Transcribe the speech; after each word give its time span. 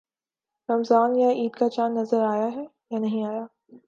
رمضان 0.69 1.15
یا 1.15 1.29
عید 1.29 1.53
کا 1.55 1.69
چاند 1.69 1.97
نظر 1.97 2.21
آیا 2.21 2.49
ہے 2.55 2.65
یا 2.91 2.99
نہیں 2.99 3.25
آیا؟ 3.25 3.45